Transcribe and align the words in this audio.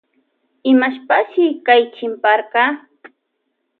Imashpashi 0.71 1.45
kay 1.65 1.83
chimparka. 1.95 2.63